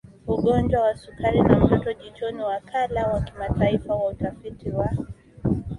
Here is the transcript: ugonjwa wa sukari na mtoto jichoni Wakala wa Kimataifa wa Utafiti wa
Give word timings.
ugonjwa 0.33 0.81
wa 0.81 0.97
sukari 0.97 1.41
na 1.43 1.57
mtoto 1.59 1.93
jichoni 1.93 2.43
Wakala 2.43 3.07
wa 3.07 3.21
Kimataifa 3.21 3.95
wa 3.95 4.09
Utafiti 4.09 4.69
wa 4.71 4.89